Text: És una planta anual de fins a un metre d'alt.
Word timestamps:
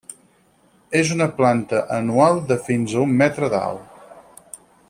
És 1.01 1.11
una 1.15 1.27
planta 1.41 1.83
anual 1.99 2.43
de 2.53 2.59
fins 2.71 2.97
a 2.99 3.07
un 3.07 3.17
metre 3.23 3.55
d'alt. 3.57 4.61